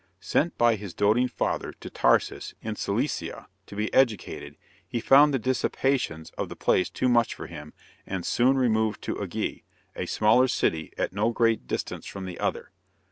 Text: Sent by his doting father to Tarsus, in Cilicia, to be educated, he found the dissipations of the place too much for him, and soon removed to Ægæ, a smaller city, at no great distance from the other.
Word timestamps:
Sent 0.19 0.57
by 0.57 0.73
his 0.77 0.95
doting 0.95 1.27
father 1.27 1.73
to 1.79 1.87
Tarsus, 1.87 2.55
in 2.59 2.75
Cilicia, 2.75 3.47
to 3.67 3.75
be 3.75 3.93
educated, 3.93 4.57
he 4.87 4.99
found 4.99 5.31
the 5.31 5.37
dissipations 5.37 6.31
of 6.39 6.49
the 6.49 6.55
place 6.55 6.89
too 6.89 7.07
much 7.07 7.35
for 7.35 7.45
him, 7.45 7.71
and 8.07 8.25
soon 8.25 8.57
removed 8.57 9.03
to 9.03 9.13
Ægæ, 9.13 9.61
a 9.95 10.07
smaller 10.07 10.47
city, 10.47 10.91
at 10.97 11.13
no 11.13 11.29
great 11.29 11.67
distance 11.67 12.07
from 12.07 12.25
the 12.25 12.39
other. 12.39 12.71